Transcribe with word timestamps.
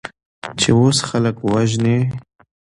چې 0.59 0.69
اوس 0.79 0.97
خلک 1.09 1.35
وژنې؟ 1.51 1.97